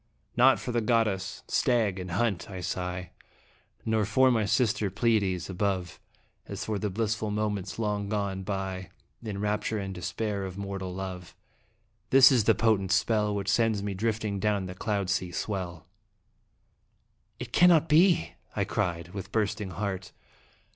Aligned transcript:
Not 0.35 0.59
for 0.59 0.71
the 0.71 0.81
goddess, 0.81 1.43
stag, 1.47 1.99
and 1.99 2.09
hunt, 2.09 2.49
I 2.49 2.59
sigh 2.61 3.11
Nor 3.85 4.03
for 4.05 4.31
my 4.31 4.45
sister 4.45 4.89
Pleiades 4.89 5.47
above, 5.47 5.99
As 6.47 6.65
for 6.65 6.79
the 6.79 6.89
blissful 6.89 7.29
moments 7.29 7.77
long 7.77 8.09
gone 8.09 8.41
by 8.41 8.89
In 9.21 9.37
rapture 9.39 9.77
and 9.77 9.93
despair 9.93 10.43
of 10.43 10.57
mortal 10.57 10.91
love. 10.91 11.35
This 12.09 12.31
is 12.31 12.45
the 12.45 12.55
potent 12.55 12.91
spell 12.91 13.35
Which 13.35 13.47
sends 13.51 13.83
me 13.83 13.93
drifting 13.93 14.39
down 14.39 14.65
the 14.65 14.73
cloud 14.73 15.07
sea 15.07 15.31
swell! 15.31 15.85
"It 17.37 17.53
cannot 17.53 17.87
be!" 17.87 18.31
I 18.55 18.63
cried, 18.65 19.09
with 19.09 19.31
bursting 19.31 19.69
heart. 19.69 20.13